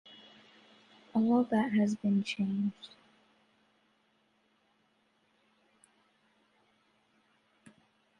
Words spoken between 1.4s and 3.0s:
that has been changed.